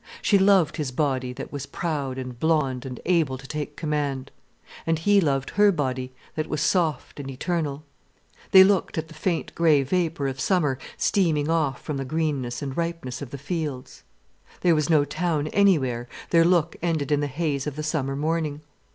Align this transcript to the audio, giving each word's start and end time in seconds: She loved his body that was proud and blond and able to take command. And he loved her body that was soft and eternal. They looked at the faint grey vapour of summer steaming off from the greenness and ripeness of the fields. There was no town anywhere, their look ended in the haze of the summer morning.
She 0.23 0.39
loved 0.39 0.77
his 0.77 0.91
body 0.91 1.31
that 1.33 1.51
was 1.51 1.67
proud 1.67 2.17
and 2.17 2.39
blond 2.39 2.87
and 2.87 2.99
able 3.05 3.37
to 3.37 3.45
take 3.45 3.77
command. 3.77 4.31
And 4.87 4.97
he 4.97 5.21
loved 5.21 5.51
her 5.51 5.71
body 5.71 6.11
that 6.33 6.47
was 6.47 6.59
soft 6.59 7.19
and 7.19 7.29
eternal. 7.29 7.83
They 8.49 8.63
looked 8.63 8.97
at 8.97 9.09
the 9.09 9.13
faint 9.13 9.53
grey 9.53 9.83
vapour 9.83 10.27
of 10.27 10.39
summer 10.39 10.79
steaming 10.97 11.51
off 11.51 11.83
from 11.83 11.97
the 11.97 12.03
greenness 12.05 12.63
and 12.63 12.75
ripeness 12.75 13.21
of 13.21 13.29
the 13.29 13.37
fields. 13.37 14.01
There 14.61 14.73
was 14.73 14.89
no 14.89 15.05
town 15.05 15.49
anywhere, 15.49 16.09
their 16.31 16.45
look 16.45 16.75
ended 16.81 17.11
in 17.11 17.19
the 17.19 17.27
haze 17.27 17.67
of 17.67 17.75
the 17.75 17.83
summer 17.83 18.15
morning. 18.15 18.61